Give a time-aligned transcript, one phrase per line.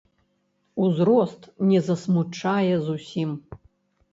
[0.85, 1.41] Узрост
[1.73, 3.29] не засмучае зусім.